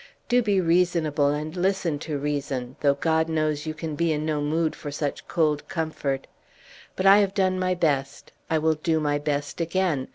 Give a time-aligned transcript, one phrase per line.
[0.27, 4.41] Do be reasonable, and listen to reason, though God knows you can be in no
[4.41, 6.25] mood for such cold comfort!
[6.95, 10.07] But I have done my best; I will do my best again.